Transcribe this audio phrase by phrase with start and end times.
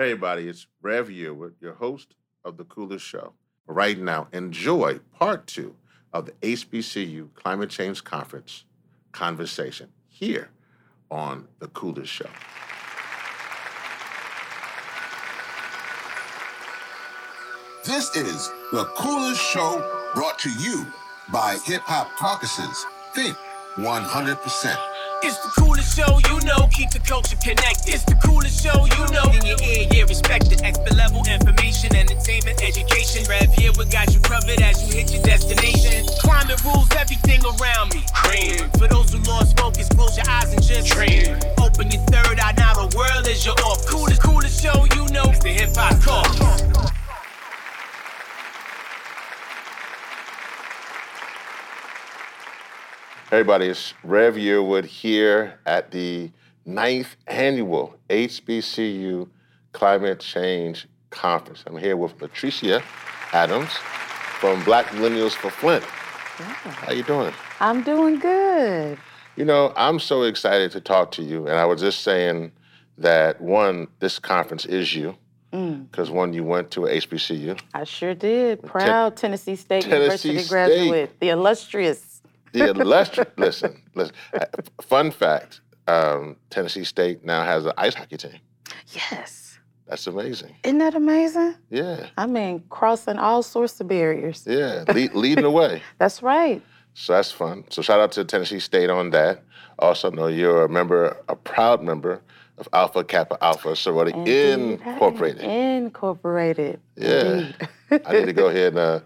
[0.00, 2.14] Hey, everybody, it's Rev Yearwood, your host
[2.44, 3.32] of The Coolest Show.
[3.66, 5.74] Right now, enjoy part two
[6.12, 8.64] of the HBCU Climate Change Conference
[9.10, 10.50] conversation here
[11.10, 12.30] on The Coolest Show.
[17.84, 19.78] This is The Coolest Show
[20.14, 20.86] brought to you
[21.32, 22.86] by Hip Hop Caucus's.
[23.16, 23.36] Think
[23.78, 24.87] 100%.
[25.20, 27.94] It's the coolest show you know, keep the culture connected.
[27.94, 30.62] It's the coolest show you know, in your ear, yeah, respected.
[30.62, 33.26] Expert level information, entertainment, education.
[33.26, 36.06] Rev here, we got you covered as you hit your destination.
[36.22, 38.06] Climate rules everything around me.
[38.14, 38.70] Cream.
[38.78, 41.34] For those who lost focus, close your eyes and just dream.
[41.58, 43.77] Open your third eye, now the world is your off.
[53.38, 56.28] Everybody, it's Rev Yearwood here at the
[56.66, 59.28] ninth annual HBCU
[59.70, 61.62] Climate Change Conference.
[61.68, 62.82] I'm here with LaTricea
[63.32, 63.70] Adams
[64.40, 65.84] from Black Millennials for Flint.
[65.84, 66.46] Yeah.
[66.46, 67.32] How you doing?
[67.60, 68.98] I'm doing good.
[69.36, 72.50] You know, I'm so excited to talk to you, and I was just saying
[72.98, 75.16] that one, this conference is you,
[75.52, 75.88] mm.
[75.88, 77.60] because one, you went to HBCU.
[77.72, 78.64] I sure did.
[78.64, 80.48] Proud Tennessee State Tennessee University State.
[80.48, 82.07] graduate, the illustrious.
[82.52, 84.14] The illustrious, listen, listen.
[84.34, 84.44] uh,
[84.82, 88.40] Fun fact: um, Tennessee State now has an ice hockey team.
[88.92, 89.58] Yes.
[89.86, 90.54] That's amazing.
[90.64, 91.54] Isn't that amazing?
[91.70, 94.44] Yeah, I mean, crossing all sorts of barriers.
[94.46, 95.82] yeah, lead, leading the way.
[95.98, 96.60] That's right.
[96.94, 97.64] So that's fun.
[97.70, 99.44] So shout out to Tennessee State on that.
[99.78, 102.20] Also know you're a member, a proud member
[102.58, 104.80] of Alpha Kappa Alpha Sorority Indeed.
[104.84, 105.42] Incorporated.
[105.42, 106.80] Incorporated.
[106.96, 107.52] Yeah.
[108.04, 109.00] I need to go ahead and uh,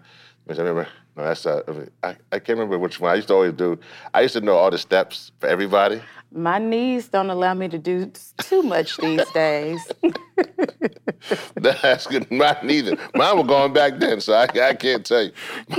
[0.49, 0.87] I remember.
[1.15, 1.61] No, that's uh,
[2.01, 3.11] I, I can't remember which one.
[3.11, 3.79] I used to always do.
[4.13, 6.01] I used to know all the steps for everybody.
[6.31, 9.91] My knees don't allow me to do too much these days.
[11.55, 12.29] That's good.
[12.31, 12.97] Mine neither.
[13.13, 15.31] Mine were going back then, so I, I can't tell you.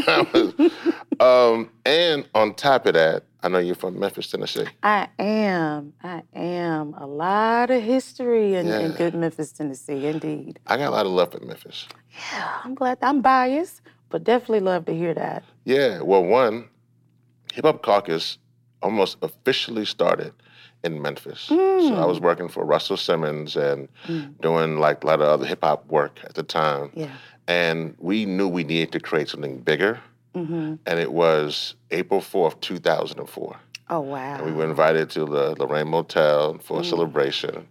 [0.07, 0.55] Was,
[1.19, 4.65] um, and on top of that, I know you're from Memphis, Tennessee.
[4.83, 5.93] I am.
[6.03, 6.95] I am.
[6.95, 10.61] A lot of history in, in good Memphis, Tennessee, indeed.
[10.67, 11.87] I got a lot of love for Memphis.
[12.33, 12.99] Yeah, I'm glad.
[13.03, 13.83] I'm biased,
[14.15, 15.43] but definitely love to hear that.
[15.65, 16.69] Yeah, well, one,
[17.53, 18.39] Hip Hop Caucus
[18.81, 20.33] almost officially started
[20.85, 21.41] in Memphis.
[21.41, 22.07] So I hmm.
[22.07, 24.27] was working for Russell Simmons and hmm.
[24.41, 26.93] doing like a lot of other hip hop work at the time.
[26.95, 27.11] Yeah.
[27.49, 30.01] And we knew we needed to create something bigger.
[30.37, 30.75] Mm-hmm.
[30.87, 33.57] And it was April 4th, 2004.
[33.91, 34.37] Oh wow.
[34.37, 36.89] And we were invited to the Lorraine Motel for a hmm.
[36.89, 37.67] celebration.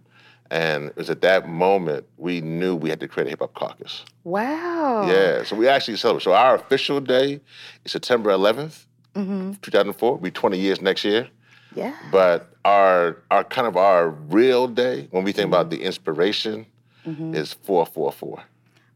[0.54, 3.54] And it was at that moment we knew we had to create a hip hop
[3.54, 4.04] caucus.
[4.22, 5.08] Wow.
[5.10, 6.22] Yeah, so we actually celebrate.
[6.22, 7.40] So our official day
[7.84, 9.52] is September 11th, Mm-hmm.
[9.62, 10.12] 2004.
[10.12, 11.28] We'll be 20 years next year.
[11.74, 11.94] Yeah.
[12.12, 16.66] But our our kind of our real day, when we think about the inspiration,
[17.06, 17.34] Mm-hmm.
[17.34, 18.42] is 444.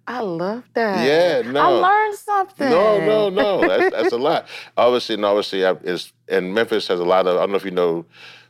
[0.07, 1.05] I love that.
[1.07, 1.61] Yeah, no.
[1.61, 2.71] I learned something.
[2.71, 3.61] No, no, no.
[3.69, 4.47] That's, that's a lot.
[4.79, 7.37] Obviously, and obviously, I- is and Memphis has a lot of.
[7.37, 8.07] I don't know if you know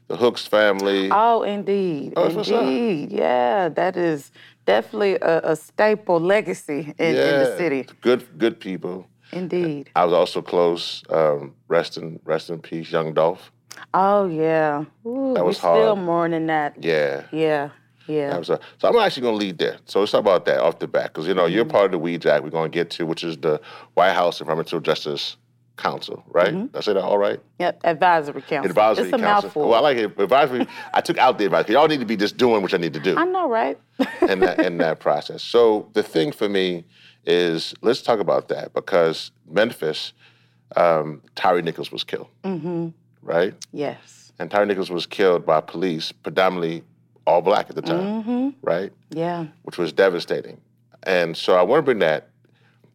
[0.08, 1.08] the Hooks family.
[1.12, 2.14] Oh, indeed.
[2.16, 2.62] Oh, that's what's up.
[2.62, 3.12] indeed.
[3.12, 4.32] Yeah, that is
[4.66, 7.86] definitely a, a staple legacy in, in the city.
[8.00, 9.06] Good, good people.
[9.32, 9.91] Indeed.
[9.94, 11.02] I was also close.
[11.10, 13.52] Um, rest in rest in peace, Young Dolph.
[13.92, 14.84] Oh yeah.
[15.06, 15.98] Ooh, That we was still hard.
[15.98, 16.82] mourning that.
[16.82, 17.25] Yeah.
[17.30, 17.69] Yeah.
[18.06, 18.40] Yeah.
[18.40, 19.76] So I'm actually going to lead there.
[19.84, 21.70] So let's talk about that off the bat, because you know you're Mm-hmm.
[21.72, 22.42] part of the WHEJAC.
[22.42, 23.60] We're going to get to, which is the
[23.94, 25.36] White House Environmental Justice
[25.78, 26.53] Council, right?
[26.53, 26.77] Mm-hmm.
[26.77, 27.41] I say that all right?
[27.59, 27.81] Yep.
[27.84, 28.69] Advisory council.
[28.71, 29.47] Advisory it's a Council.
[29.49, 29.69] mouthful.
[29.69, 30.19] Well, I like it.
[30.19, 30.66] Advisory.
[30.93, 31.75] I took out the advisory.
[31.75, 33.78] Y'all need to be just doing what I need to do I know, right?
[34.28, 35.43] in that in that process.
[35.43, 36.84] So the thing for me
[37.25, 40.12] is let's talk about that because Memphis,
[40.77, 42.88] um, Tyre Nichols was killed, mm-hmm.
[43.22, 43.55] right?
[43.72, 44.33] Yes.
[44.38, 46.84] And Tyre Nichols was killed by police, predominantly
[47.27, 48.49] all black at the time, Mm-hmm.
[48.62, 48.93] right?
[49.11, 49.47] Yeah.
[49.62, 50.61] which was devastating.
[51.05, 52.28] And so I want to bring that.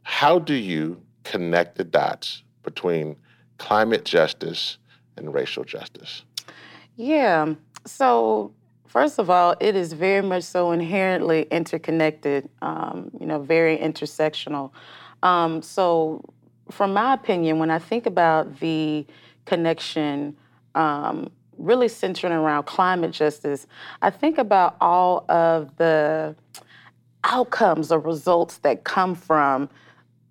[0.04, 3.16] How do you connect the dots between
[3.58, 4.78] climate justice
[5.18, 6.24] and racial justice?
[6.96, 7.54] Yeah.
[7.86, 8.54] So,
[8.88, 14.72] first of all, it is very much so inherently interconnected, um, you know, very intersectional.
[15.22, 16.24] Um, so,
[16.72, 19.06] from my opinion, when I think about the
[19.46, 20.36] connection
[20.76, 23.68] um, really centering around climate justice,
[24.02, 26.36] I think about all of the
[27.24, 29.70] outcomes or results that come from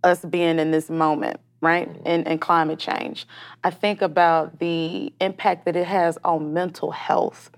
[0.04, 1.88] us being in this moment, right?
[2.04, 3.26] And, and climate change.
[3.64, 7.50] I think about the impact that it has on mental health.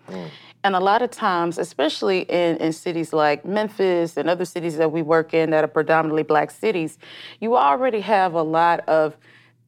[0.62, 4.92] And a lot of times, especially in, in cities like Memphis and other cities that
[4.92, 6.98] we work in that are predominantly black cities,
[7.40, 9.16] you already have a lot of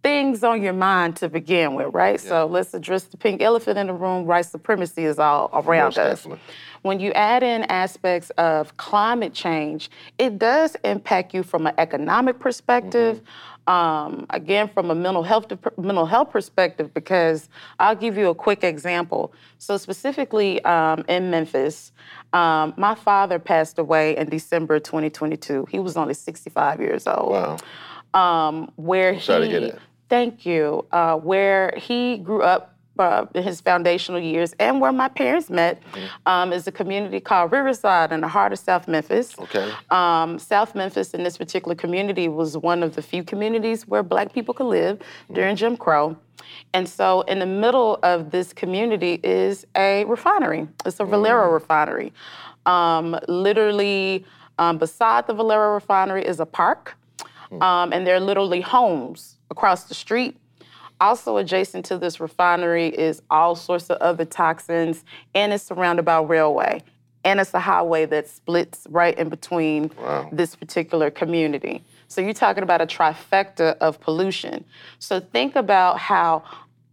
[0.02, 2.22] things on your mind to begin with, right?
[2.22, 2.28] Yeah.
[2.28, 4.24] So let's address the pink elephant in the room.
[4.24, 6.18] White supremacy is all around Most us.
[6.20, 6.44] Definitely.
[6.82, 12.38] When you add in aspects of climate change, it does impact you from an economic
[12.38, 13.16] perspective.
[13.16, 13.55] Mm-hmm.
[13.66, 15.46] Um, again, from a mental health
[15.76, 17.48] mental health perspective, because
[17.80, 19.32] I'll give you a quick example.
[19.58, 21.90] So specifically um, in Memphis,
[22.32, 25.66] um, my father passed away in December 2022.
[25.68, 27.32] He was only 65 years old.
[27.32, 27.56] Wow.
[28.14, 29.78] Um, where I'm he, to get it.
[30.08, 30.86] Thank you.
[30.92, 36.06] Uh, where he grew up uh, his foundational years and where my parents met mm-hmm.
[36.26, 39.38] um, is a community called Riverside in the heart of South Memphis.
[39.38, 39.72] Okay.
[39.90, 44.32] Um, South Memphis in this particular community was one of the few communities where black
[44.32, 45.34] people could live mm-hmm.
[45.34, 46.16] during Jim Crow.
[46.74, 50.68] And so in the middle of this community is a refinery.
[50.84, 51.10] It's a mm-hmm.
[51.10, 52.12] Valero refinery.
[52.66, 54.24] Um, literally
[54.58, 56.96] um, beside the Valero refinery is a park.
[57.50, 57.62] Mm.
[57.62, 60.36] Um, and there are literally homes across the street
[61.00, 65.04] also adjacent to this refinery is all sorts of other toxins,
[65.34, 66.82] and it's surrounded by railway.
[67.24, 70.28] And it's a highway that splits right in between wow.
[70.32, 71.82] this particular community.
[72.08, 74.64] So you're talking about a trifecta of pollution.
[75.00, 76.44] So think about how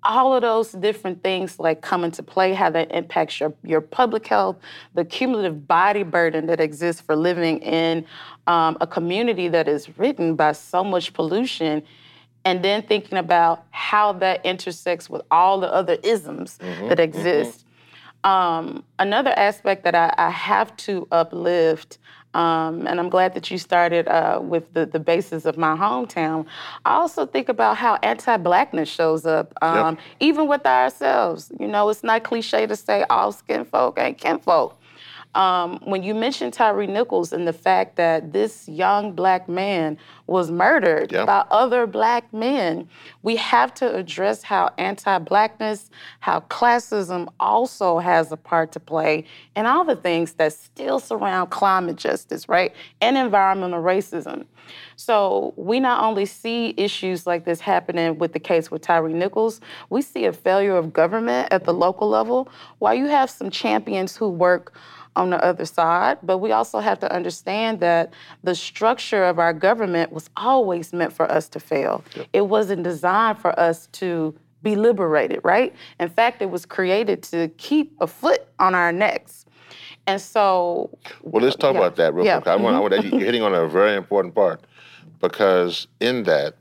[0.05, 4.27] all of those different things like come into play, how that impacts your, your public
[4.27, 4.57] health,
[4.95, 8.05] the cumulative body burden that exists for living in
[8.47, 11.83] um, a community that is ridden by so much pollution
[12.45, 17.01] and then thinking about how that intersects with all the other isms mm-hmm, that mm-hmm.
[17.01, 17.59] exist.
[17.59, 18.29] Mm-hmm.
[18.29, 21.97] Um, another aspect that I, I have to uplift,
[22.33, 26.45] um, and I'm glad that you started uh, with the, the basis of my hometown.
[26.85, 30.05] I also think about how anti-blackness shows up, um, yep.
[30.21, 31.51] even with ourselves.
[31.59, 34.79] You know, it's not cliche to say all skin folk ain't kinfolk.
[35.35, 39.97] Um, when you mentioned Tyre Nichols and the fact that this young black man
[40.27, 41.25] was murdered yeah.
[41.25, 42.87] by other black men,
[43.23, 45.89] we have to address how anti blackness,
[46.19, 49.25] how classism also has a part to play
[49.55, 52.73] in all the things that still surround climate justice, right?
[53.01, 54.45] And environmental racism.
[54.95, 59.61] So we not only see issues like this happening with the case with Tyre Nichols,
[59.89, 62.49] we see a failure of government at the local level,
[62.79, 64.73] while you have some champions who work
[65.15, 66.17] on the other side.
[66.23, 68.13] But we also have to understand that
[68.43, 72.03] the structure of our government was always meant for us to fail.
[72.15, 72.27] Yep.
[72.33, 75.73] It wasn't designed for us to be liberated, right?
[75.99, 79.45] In fact, it was created to keep a foot on our necks.
[80.07, 80.97] And so.
[81.21, 81.79] Well, let's talk yeah.
[81.79, 82.39] about that real yeah.
[82.39, 82.47] quick.
[82.47, 82.93] I want, mm-hmm.
[82.93, 84.65] I want, you're hitting on a very important part
[85.19, 86.55] because in that,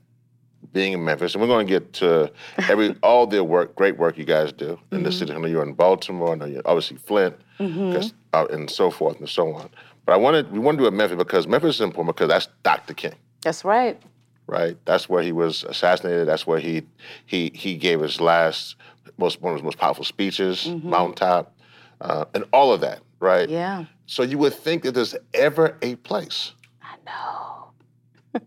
[0.72, 2.32] being in Memphis, and we're going to get to
[2.68, 5.02] every all the work, great work you guys do in mm-hmm.
[5.02, 5.32] the city.
[5.32, 7.92] I know you're in Baltimore, I know you're obviously Flint, mm-hmm.
[8.32, 9.68] Uh, and so forth and so on.
[10.04, 12.48] But I wanted we want to do it Memphis because Memphis is important because that's
[12.62, 12.94] Dr.
[12.94, 13.14] King.
[13.42, 14.00] That's right.
[14.46, 14.76] Right.
[14.84, 16.28] That's where he was assassinated.
[16.28, 16.82] That's where he
[17.26, 18.76] he he gave his last
[19.18, 20.90] most one of his most powerful speeches, mm-hmm.
[20.90, 21.56] Mountaintop,
[22.00, 23.02] uh, and all of that.
[23.20, 23.48] Right.
[23.48, 23.84] Yeah.
[24.06, 26.52] So you would think that there's ever a place.
[26.82, 27.61] I know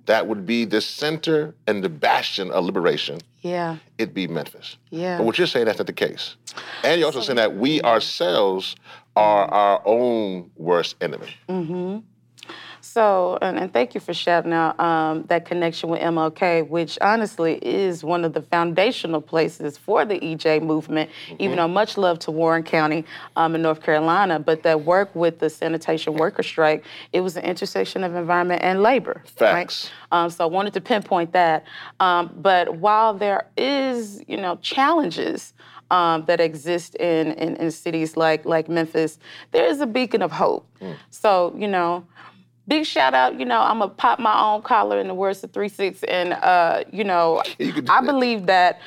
[0.06, 3.20] that would be the center and the bastion of liberation.
[3.42, 3.78] Yeah.
[3.98, 4.78] It'd be Memphis.
[4.90, 5.18] Yeah.
[5.18, 6.36] But what you're saying that's not the case.
[6.84, 8.76] And you're also so, saying that we ourselves
[9.16, 11.30] are our own worst enemy.
[11.48, 12.00] Mm-hmm.
[12.86, 17.56] So, and, and, thank you for shouting out um, that connection with MLK, which honestly
[17.56, 21.36] is one of the foundational places for the EJ movement, mm-hmm.
[21.40, 23.04] even though much love to Warren County
[23.36, 24.40] um, in North Carolina.
[24.40, 28.84] But that work with the sanitation worker strike, it was an intersection of environment and
[28.84, 29.24] labor.
[29.36, 29.89] Facts.
[30.12, 30.24] Right?
[30.24, 31.65] Um, so I wanted to pinpoint that.
[32.00, 35.54] Um, but while there is, you know, challenges,
[35.92, 39.20] um, that exist in, in, in, cities like like Memphis,
[39.51, 40.65] there is a beacon of hope.
[40.82, 40.96] Mm.
[41.12, 42.06] So you know,
[42.67, 45.51] big shout out, you know, I'm gonna pop my own collar in the words of
[45.51, 47.41] Three Six, and uh, you know,
[47.89, 48.79] I believe that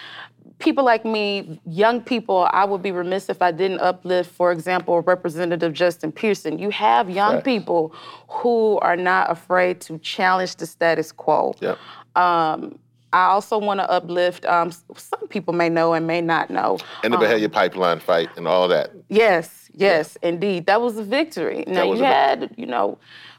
[0.59, 5.01] people like me, young people, I would be remiss if I didn't uplift, for example,
[5.03, 6.59] Representative Justin Pearson.
[6.59, 7.45] You have young right.
[7.45, 7.95] people
[8.29, 11.55] who are not afraid to challenge the status quo.
[11.61, 11.79] Yep.
[12.17, 12.79] Um,
[13.13, 14.45] I also want to uplift.
[14.45, 16.79] Um, some people may know and may not know.
[17.03, 18.91] And the um, pipeline fight and all that.
[19.09, 20.29] Yes, yes, yeah.
[20.29, 21.65] indeed, that was a victory.
[21.67, 22.99] Now you had, you know,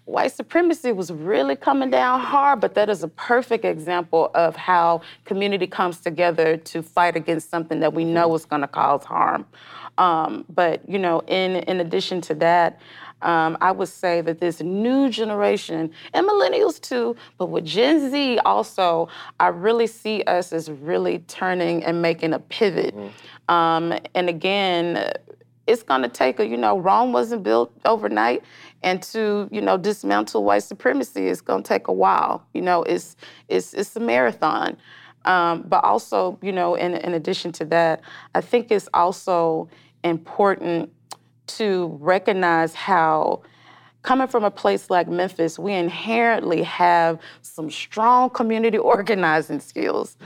[0.09, 5.01] white supremacy was really coming down hard, but that is a perfect example of how
[5.25, 9.45] community comes together to fight against something that we know is going to cause harm.
[9.99, 12.79] Um, but you know, in in addition to that,
[13.21, 18.39] um, I would say that this new generation and millennials too, but with Gen Z
[18.39, 22.95] also, I really see us as really turning and making a pivot.
[22.95, 23.53] Mm-hmm.
[23.53, 25.11] Um, and again,
[25.69, 28.43] it's going to take a, you know, Rome wasn't built overnight.
[28.81, 32.45] And to, you know, dismantle white supremacy is going to take a while.
[32.53, 33.15] You know, it's,
[33.49, 34.77] it's, it's a marathon.
[35.25, 38.01] Um, but also, you know, in, in addition to that,
[38.33, 39.69] I think it's also
[40.03, 40.91] important
[41.47, 43.43] to recognize how
[44.01, 50.17] coming from a place like Memphis, we inherently have some strong community organizing skills.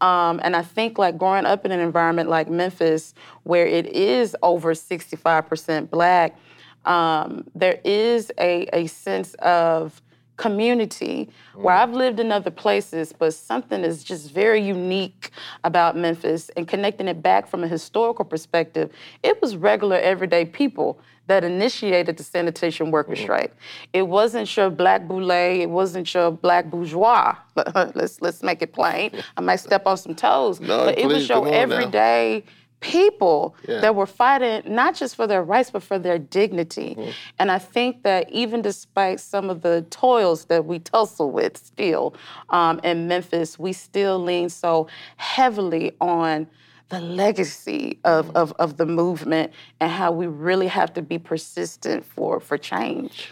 [0.00, 4.36] Um, and I think like growing up in an environment like Memphis, where it is
[4.42, 6.36] over 65% black,
[6.84, 10.02] um, there is a, a sense of
[10.46, 15.30] community where I've lived in other places, but something is just very unique
[15.70, 18.86] about Memphis and connecting it back from a historical perspective.
[19.22, 23.22] It was regular, everyday people that initiated the sanitation worker Mm-hmm.
[23.22, 23.52] strike.
[23.92, 27.36] It wasn't your black boule, it wasn't your black bourgeois.
[28.00, 29.10] let's let's make it plain.
[29.36, 32.42] I might step on some toes, No, but it was your everyday.
[32.44, 32.52] now.
[32.82, 33.80] People Yeah.
[33.80, 36.94] that were fighting not just for their rights but for their dignity.
[36.98, 37.10] Mm-hmm.
[37.38, 42.14] And I think that even despite some of the toils that we tussle with still
[42.50, 44.86] um, in Memphis, we still lean so
[45.16, 46.46] heavily on
[46.90, 48.36] the legacy of, Mm-hmm.
[48.36, 53.28] of, of the movement and how we really have to be persistent for, for change.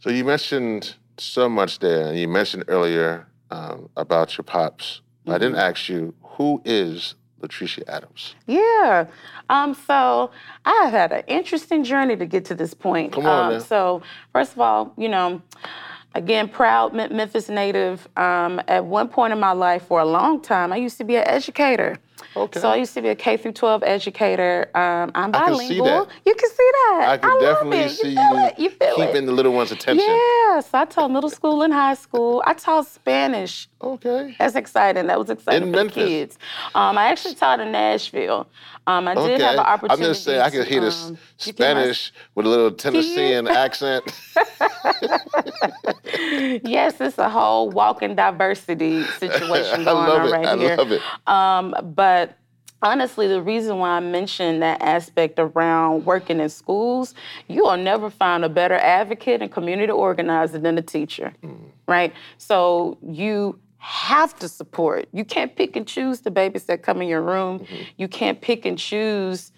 [0.00, 5.00] So you mentioned so much there, and you mentioned earlier um, about your pops.
[5.26, 5.70] I didn't Mm-hmm.
[5.70, 8.34] ask you who is LaTricea Adams.
[8.46, 9.06] Yeah.
[9.48, 10.30] Um, so
[10.64, 13.12] I've had an interesting journey to get to this point.
[13.12, 13.58] Come on um, now.
[13.60, 14.02] So
[14.32, 15.40] first of all, you know,
[16.14, 18.08] again, proud Memphis native.
[18.16, 21.16] Um, at one point in my life, for a long time, I used to be
[21.16, 21.98] an educator.
[22.36, 22.60] Okay.
[22.60, 24.70] So I used to be a K through 12 educator.
[24.74, 25.66] Um, I'm I can bilingual.
[25.68, 26.08] see that.
[26.26, 27.06] You can see that.
[27.08, 27.90] I can love definitely it.
[27.90, 28.16] see you.
[28.16, 28.58] Feel you it.
[28.58, 29.26] You feel keeping it.
[29.26, 30.04] the little one's attention.
[30.06, 32.42] Yes, I taught middle school and high school.
[32.46, 34.34] I taught Spanish Okay.
[34.38, 35.06] that's exciting.
[35.06, 35.94] That was exciting In for Memphis?
[35.94, 36.38] the kids.
[36.74, 38.48] Um, I actually taught in Nashville.
[38.86, 39.42] Um, I did Okay.
[39.42, 40.02] have an I'm opportunity.
[40.02, 44.04] gonna say I can hear this um, you my- Spanish with a little Tennessean accent.
[46.64, 50.32] yes, it's a whole walking diversity situation I going love on it.
[50.32, 50.76] right I here.
[50.76, 51.02] love it.
[51.26, 51.74] Um,
[52.08, 52.38] but
[52.80, 57.14] honestly, the reason why I mentioned that aspect around working in schools,
[57.48, 61.58] you will never find a better advocate and community organizer than a teacher, mm.
[61.86, 62.14] right?
[62.38, 65.06] So you have to support.
[65.12, 67.58] You can't pick and choose the babies that come in your room.
[67.58, 67.82] Mm-hmm.
[67.98, 69.52] You can't pick and choose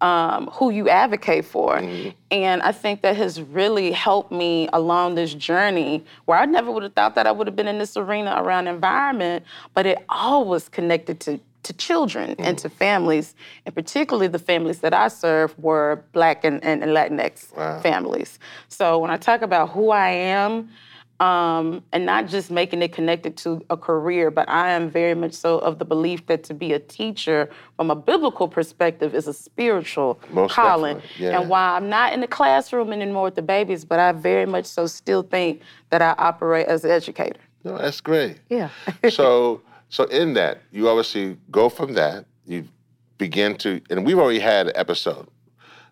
[0.00, 1.78] um, who you advocate for.
[1.78, 2.10] Mm-hmm.
[2.30, 6.84] And I think that has really helped me along this journey where I never would
[6.84, 9.44] have thought that I would have been in this arena around environment,
[9.74, 14.78] but it all was connected to to children and to families, and particularly the families
[14.80, 17.80] that I serve were Black and, and, and Latinx Wow.
[17.80, 18.38] families.
[18.68, 20.68] So when I talk about who I am,
[21.18, 25.32] um, and not just making it connected to a career, but I am very much
[25.32, 29.32] so of the belief that to be a teacher from a biblical perspective is a
[29.32, 31.00] spiritual Most calling.
[31.18, 31.40] yeah.
[31.40, 34.66] And while I'm not in the classroom anymore with the babies, but I very much
[34.66, 37.40] so still think that I operate as an educator.
[37.64, 38.38] No, that's great.
[38.50, 38.68] Yeah.
[39.08, 42.66] so so in that, you obviously go from that, you
[43.18, 45.26] begin to and we've already had an episode.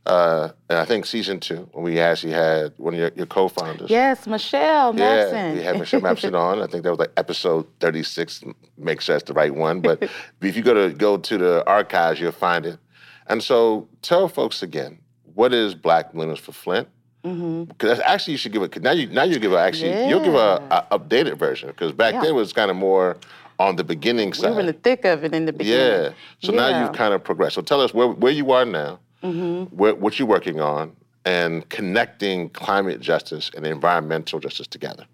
[0.06, 3.88] Uh, and I think season two, when we actually had one of your, your co-founders.
[3.88, 6.60] yes, Michelle Yeah, we had Michelle Mapson on.
[6.60, 8.44] I think that was like episode 36.
[8.76, 9.80] Make sure that's the right one.
[9.80, 10.02] But
[10.42, 12.78] if you go to go to the archives, you'll find it.
[13.28, 14.98] And so tell folks again,
[15.32, 16.86] what is Black Millennials for Flint?
[17.22, 18.82] Because actually, you should give it.
[18.82, 22.12] Now you now you give a actually you'll give a, a updated version because back
[22.12, 22.20] Yeah.
[22.20, 23.16] then it was kind of more
[23.58, 24.50] on the beginning side.
[24.50, 26.04] we were in the thick of it in the beginning.
[26.04, 26.11] yeah.
[26.42, 27.54] So now you've kind of progressed.
[27.54, 29.75] So tell us where where you are now, Mm-hmm.
[29.76, 30.94] where, what you're working on,
[31.25, 35.06] and connecting climate justice and environmental justice together.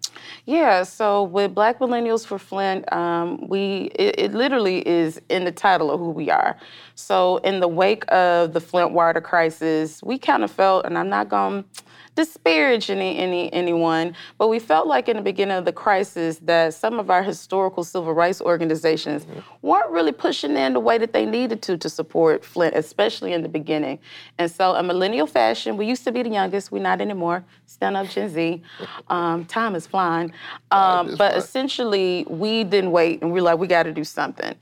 [0.45, 5.51] Yeah, so with Black Millennials for Flint, um, we it, it literally is in the
[5.53, 6.57] title of who we are.
[6.95, 11.07] So in the wake of the Flint water crisis, we kind of felt, and I'm
[11.07, 11.73] not going to
[12.15, 16.73] disparage any, any anyone, but we felt like in the beginning of the crisis that
[16.73, 19.25] some of our historical civil rights organizations
[19.61, 23.41] weren't really pushing in the way that they needed to to support Flint, especially in
[23.41, 23.99] the beginning.
[24.37, 27.43] And so, a millennial fashion, we used to be the youngest, we're not anymore.
[27.65, 28.61] Stand up, Gen Z.
[29.07, 30.31] Um, time is flying.
[30.71, 31.43] Um, is but flying.
[31.43, 34.55] essentially, we didn't wait, and we are like, we got to do something.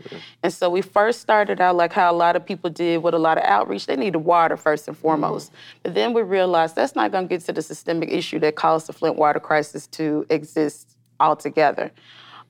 [0.44, 3.20] And so we first started out like how a lot of people did with a
[3.20, 3.86] lot of outreach.
[3.86, 5.52] They needed water first and foremost.
[5.84, 8.88] But then we realized that's not going to get to the systemic issue that caused
[8.88, 11.92] the Flint water crisis to exist altogether.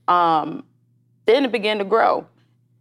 [0.07, 0.63] Um,
[1.25, 2.25] then it began to grow.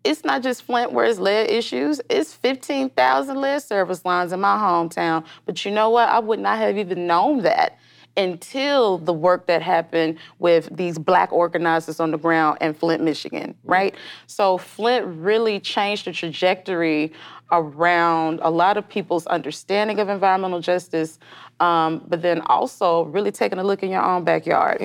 [0.05, 2.00] It's not just Flint where it's lead issues.
[2.09, 5.25] It's 15,000 lead service lines in my hometown.
[5.45, 6.09] But you know what?
[6.09, 7.79] I would not have even known that
[8.19, 13.55] until the work that happened with these black organizers on the ground in Flint, Michigan,
[13.65, 13.95] right?
[14.27, 17.12] So Flint really changed the trajectory
[17.50, 21.19] around a lot of people's understanding of environmental justice,
[21.61, 24.78] um, but then also really taking a look in your own backyard.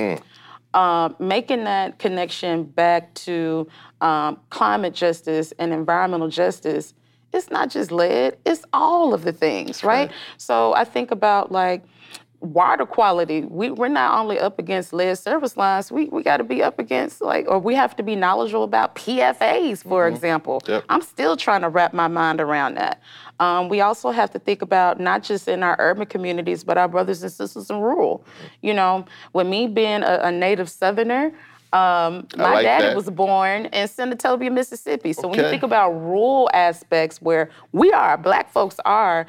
[0.73, 3.67] um, making that connection back to
[4.01, 6.93] um, climate justice and environmental justice,
[7.31, 10.11] it's not just lead, it's all of the things, right?
[10.37, 11.83] So I think about like
[12.43, 13.41] water quality.
[13.41, 16.77] We, we're not only up against lead service lines, we, we got to be up
[16.77, 20.61] against like, or we have to be knowledgeable about PFAs, for example.
[20.67, 20.83] Yep.
[20.89, 23.01] I'm still trying to wrap my mind around that.
[23.39, 26.87] Um, we also have to think about not just in our urban communities, but our
[26.87, 28.23] brothers and sisters in rural.
[28.61, 31.33] You know, with me being a, a native Southerner,
[31.73, 32.95] um, my like daddy that.
[32.95, 35.11] was born in Senatobia, Mississippi.
[35.11, 39.25] So when you think about rural aspects where we are, black folks are,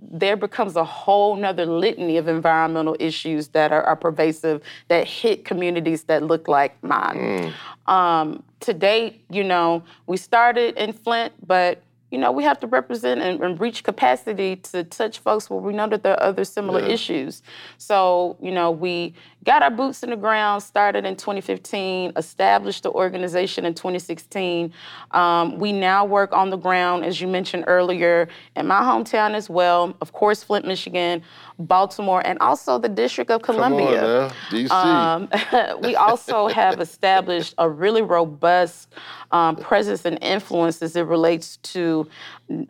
[0.00, 5.44] there becomes a whole nother litany of environmental issues that are, are pervasive that hit
[5.44, 7.52] communities that look like mine.
[7.88, 12.66] Um, to date, you know, we started in Flint, but you know, we have to
[12.66, 16.44] represent and, and reach capacity to touch folks where we know that there are other
[16.44, 17.42] similar issues.
[17.76, 22.90] So, you know, we got our boots in the ground, started in 2015, established the
[22.90, 24.72] organization in 2016.
[25.10, 29.50] Um, we now work on the ground, as you mentioned earlier, in my hometown as
[29.50, 31.22] well, of course, Flint, Michigan,
[31.58, 34.00] Baltimore, and also the District of Come on Columbia.
[34.00, 34.70] now, DC.
[34.70, 38.92] Um, we also have established a really robust
[39.32, 42.08] um, presence and influence as it relates to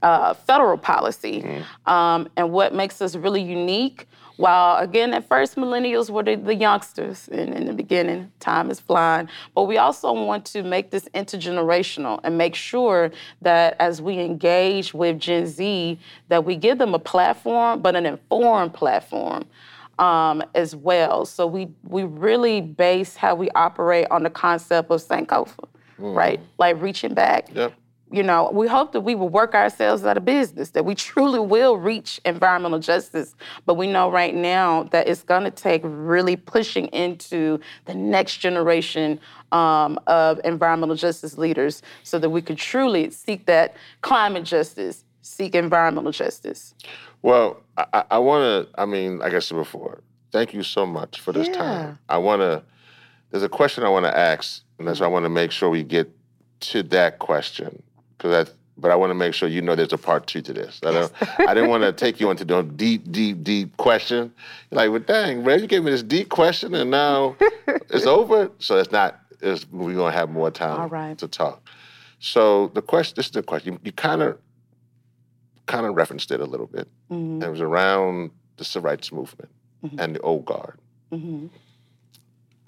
[0.02, 1.62] uh, federal policy.
[1.86, 4.07] Um, and what makes us really unique,
[4.38, 8.78] while again, at first, millennials were the, the youngsters in, in the beginning, time is
[8.78, 13.10] flying, but we also want to make this intergenerational and make sure
[13.42, 18.06] that as we engage with Gen Z, that we give them a platform, but an
[18.06, 19.44] informed platform
[19.98, 21.24] um, as well.
[21.26, 25.66] So we we really base how we operate on the concept of Sankofa,
[25.98, 26.40] right?
[26.58, 27.48] Like reaching back.
[27.52, 27.74] Yep.
[28.10, 31.40] You know, we hope that we will work ourselves out of business, that we truly
[31.40, 33.34] will reach environmental justice.
[33.66, 38.38] But we know right now that it's going to take really pushing into the next
[38.38, 39.20] generation
[39.52, 45.54] um, of environmental justice leaders so that we could truly seek that climate justice, seek
[45.54, 46.74] environmental justice.
[47.22, 50.00] Well, I- I, I want to, I mean, like I said before,
[50.32, 51.54] thank you so much for this Yeah.
[51.54, 51.98] time.
[52.08, 52.62] I want to,
[53.30, 55.68] there's a question I want to ask, and that's why I want to make sure
[55.68, 56.10] we get
[56.60, 57.82] to that question.
[58.18, 58.50] Because
[58.80, 60.80] but I want to make sure you know there's a part two to this.
[60.84, 64.32] I, don't, I didn't want to take you into the deep, deep, deep question.
[64.70, 67.34] You're like, well, dang, man, you gave me this deep question, and now
[67.66, 68.52] it's over.
[68.60, 71.18] So it's not, it's, we're going to have more time All right.
[71.18, 71.68] to talk.
[72.20, 73.72] So the question, this is the question.
[73.74, 74.38] You, you kind of,
[75.66, 76.88] kind of referenced it a little bit.
[77.10, 77.42] Mhm.
[77.42, 79.50] It was around the civil rights movement
[79.98, 80.78] and the old guard.
[81.12, 81.50] Mhm.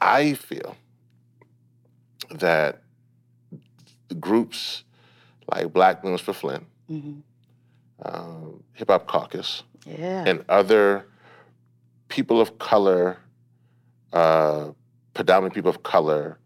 [0.01, 0.77] I feel
[2.31, 2.83] that
[4.09, 4.83] the groups
[5.51, 7.23] like Black Women's for Flint, Mhm.
[8.05, 10.25] um, Hip Hop Caucus, Yeah.
[10.27, 11.07] and other
[12.09, 13.19] people of color,
[14.13, 14.71] uh,
[15.15, 16.39] predominantly people of color,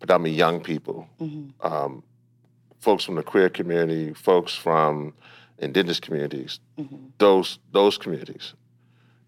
[0.00, 1.52] predominantly young people, Mhm.
[1.60, 2.02] um,
[2.80, 5.14] folks from the queer community, folks from
[5.58, 7.12] indigenous communities, Mhm.
[7.18, 8.54] those those communities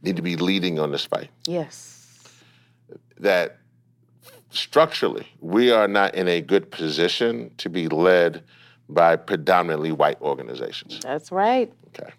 [0.03, 1.31] need to be leading on this fight.
[1.47, 1.95] Yes.
[3.19, 3.59] That
[4.51, 8.43] structurally we are not in a good position to be led
[8.89, 11.01] by predominantly white organizations.
[11.03, 11.73] That's right.
[11.89, 12.11] Okay.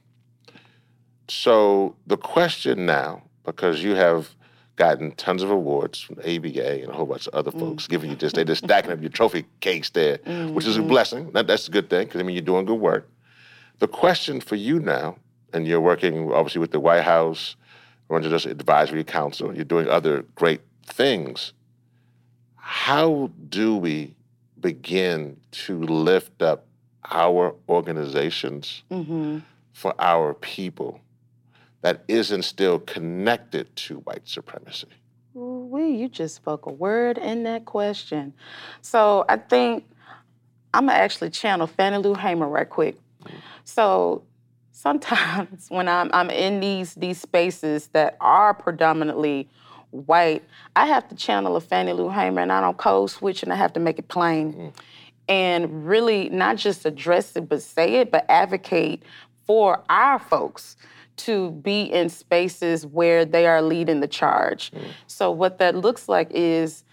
[1.27, 4.35] So the question now, because you have
[4.75, 7.59] gotten tons of awards from ABA and a whole bunch of other mm.
[7.59, 10.17] folks giving you this, they're just stacking up your trophy case there,
[10.51, 10.89] which is a mm-hmm.
[10.89, 11.31] blessing.
[11.31, 13.09] That, that's a good thing because I mean you're doing good work.
[13.79, 15.17] The question for you now,
[15.53, 17.55] and you're working obviously with the White House,
[18.07, 21.53] running just advisory council, you're doing other great things.
[22.55, 24.15] How do we
[24.61, 26.65] begin to lift up
[27.09, 29.39] our organizations Mm-hmm.
[29.73, 30.99] for our people
[31.81, 34.87] that isn't still connected to white supremacy?
[35.33, 38.33] We, you just spoke a word in that question.
[38.81, 39.85] So I think
[40.73, 42.97] I'm gonna actually channel Fannie Lou Hamer right quick.
[43.63, 44.23] So
[44.71, 49.47] sometimes when I'm I'm in these these spaces that are predominantly
[49.91, 50.43] white,
[50.75, 53.55] I have to channel a Fannie Lou Hamer and I don't code switch and I
[53.55, 54.53] have to make it plain.
[54.53, 54.73] Mm.
[55.27, 59.03] And really not just address it, but say it, but advocate
[59.45, 60.75] for our folks
[61.17, 64.71] to be in spaces where they are leading the charge.
[64.71, 64.85] Mm.
[65.07, 66.83] So what that looks like is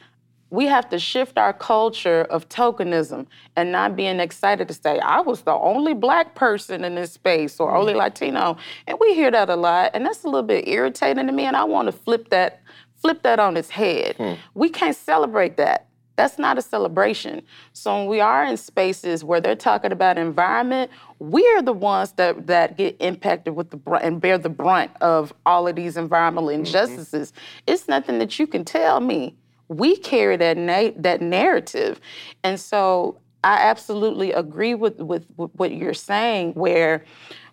[0.50, 5.20] we have to shift our culture of tokenism and not being excited to say, I
[5.20, 7.78] was the only black person in this space or mm.
[7.78, 8.56] only Latino.
[8.86, 11.56] And we hear that a lot, and that's a little bit irritating to me, and
[11.56, 12.60] I want to flip that,
[12.96, 14.16] flip that on its head.
[14.16, 14.34] Hmm.
[14.54, 15.86] We can't celebrate that.
[16.16, 17.42] That's not a celebration.
[17.74, 22.46] So when we are in spaces where they're talking about environment, we're the ones that
[22.46, 26.48] that get impacted with the brunt and bear the brunt of all of these environmental
[26.48, 26.60] mm-hmm.
[26.60, 27.32] injustices.
[27.66, 29.36] It's nothing that you can tell me
[29.68, 32.00] we carry that na- that narrative,
[32.44, 37.04] and so I absolutely agree with, with with what you're saying, where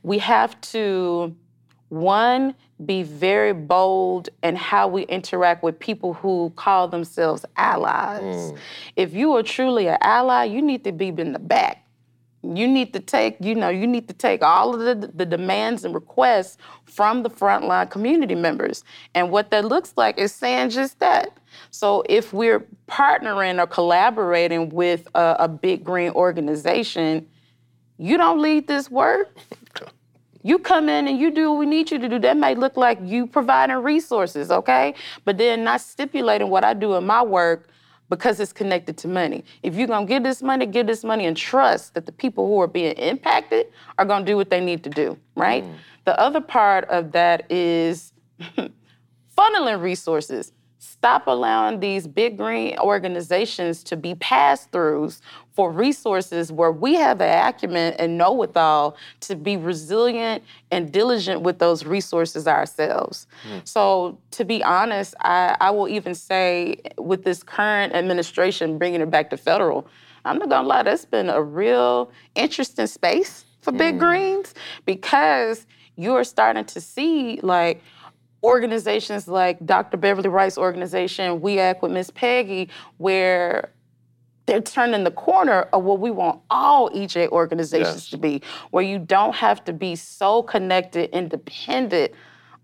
[0.03, 1.36] we have to
[1.93, 8.21] one be very bold in how we interact with people who call themselves allies.
[8.21, 8.58] Mm.
[8.95, 11.86] If you are truly an ally, you need to be in the back.
[12.41, 15.86] You need to take, you know, you need to take all of the, the demands
[15.86, 18.84] and requests from the frontline community members.
[19.15, 21.38] And what that looks like is saying just that.
[21.69, 27.27] So if we're partnering or collaborating with a, a big green organization,
[27.97, 29.29] you don't lead this work.
[30.43, 32.19] You come in and you do what we need you to do.
[32.19, 34.93] That may look like you providing resources, okay?
[35.23, 37.69] But then not stipulating what I do in my work
[38.10, 39.43] because it's connected to money.
[39.63, 42.62] If you're gonna give this money, give this money and trust that the people who
[42.62, 45.63] are being impacted are gonna do what they need to do, right?
[45.63, 45.73] Mm.
[46.06, 48.12] The other part of that is
[49.38, 50.51] funneling resources.
[50.84, 55.22] Stop allowing these big green organizations to be pass throughs
[55.54, 60.91] for resources where we have the acumen and know it all to be resilient and
[60.91, 63.28] diligent with those resources ourselves.
[63.43, 63.60] Hmm.
[63.63, 69.10] So, to be honest, I, I will even say with this current administration bringing it
[69.10, 69.88] back to federal,
[70.26, 74.00] I'm not gonna lie, that's been a real interesting space for big hmm.
[74.00, 74.54] greens
[74.86, 75.65] because
[75.96, 77.82] you're starting to see like
[78.43, 79.97] organizations like Dr.
[79.97, 83.71] Beverly Wright's organization, We Act with Miss Peggy, where
[84.45, 88.10] they're turning the corner of what we want all EJ organizations Yes.
[88.10, 92.12] to be, where you don't have to be so connected, independent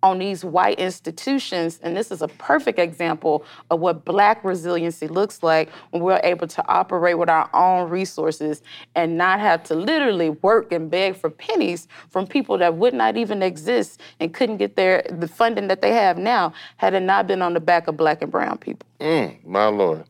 [0.01, 1.79] on these white institutions.
[1.83, 6.47] And this is a perfect example of what Black resiliency looks like when we're able
[6.47, 8.61] to operate with our own resources
[8.95, 13.17] and not have to literally work and beg for pennies from people that would not
[13.17, 17.27] even exist and couldn't get their the funding that they have now had it not
[17.27, 18.87] been on the back of Black and Brown people.
[18.99, 20.05] Mm, my lord.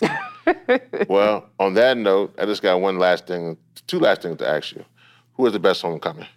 [1.07, 4.71] well, on that note, I just got one last thing, two last things to ask
[4.73, 4.83] you.
[5.33, 6.27] Who is the best homecoming?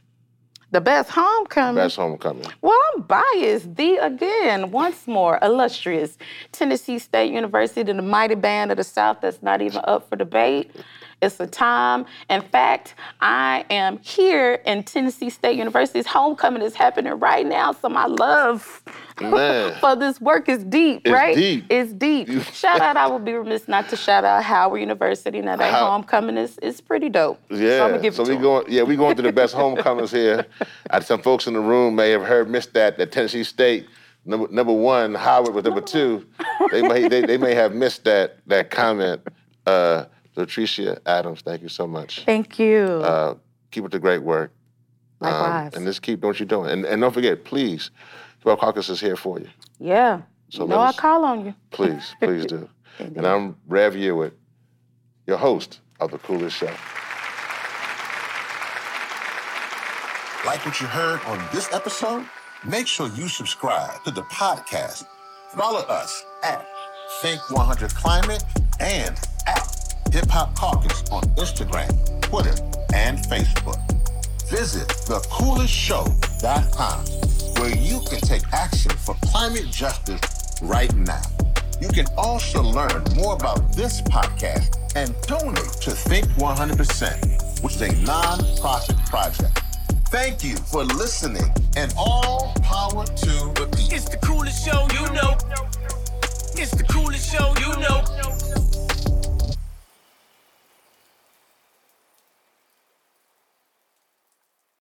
[0.73, 1.75] The best homecoming.
[1.75, 2.47] Best homecoming.
[2.63, 3.77] Well, I'm biased.
[3.77, 6.17] The again, once more, illustrious
[6.51, 10.17] Tennessee State University, to the mighty band of the South that's not even up for
[10.17, 10.71] debate.
[11.23, 12.05] It's a time.
[12.29, 17.71] In fact, I am here in Tennessee State University's homecoming is happening right now.
[17.71, 18.83] So my love
[19.81, 21.37] for this work is deep, It's right?
[21.37, 21.65] deep.
[21.71, 22.29] It's deep.
[22.53, 25.41] shout out, I would be remiss not to shout out Howard University.
[25.41, 27.41] Now that How- homecoming is, is pretty dope.
[27.51, 28.65] Yeah, So I'm gonna give it we going.
[28.69, 30.45] Yeah, we going to the best homecomings here.
[30.91, 33.87] Uh, some folks in the room may have heard missed that that Tennessee State
[34.25, 36.27] number number one, Howard was number two.
[36.73, 39.23] They may they, they may have missed that that comment.
[39.67, 42.25] Uh, LaTricea Adams, thank you so much.
[42.25, 42.79] Thank you.
[42.85, 43.35] Uh,
[43.71, 44.53] keep up the great work.
[45.21, 45.75] Um, Likewise.
[45.75, 46.71] and just keep doing what you're doing.
[46.71, 47.90] And, and don't forget, please,
[48.40, 49.49] Twelve Caucus is here for you.
[49.79, 50.23] yeah.
[50.51, 51.55] So you know I us- call on you.
[51.71, 52.68] Please, please do.
[52.99, 54.33] and I'm Rev Yearwood,
[55.27, 56.66] your host of the Coolest Show.
[60.45, 62.27] Like what you heard on this episode?
[62.66, 65.05] Make sure you subscribe to the podcast.
[65.57, 66.66] Follow us at
[67.21, 68.42] Think 100 Climate
[68.81, 69.32] and at
[70.12, 71.88] Hip Hop Caucus on Instagram,
[72.20, 72.55] Twitter,
[72.94, 73.79] and Facebook.
[74.51, 77.05] Visit thecoolestshow.com
[77.59, 80.20] where you can take action for climate justice
[80.61, 81.22] right now.
[81.81, 87.83] You can also learn more about this podcast and donate to Think 100%, which is
[87.83, 89.62] a non-profit project.
[90.11, 93.94] Thank you for listening and all power to the people.
[93.96, 95.38] It's the coolest show you know.
[96.61, 98.05] It's the coolest show you know.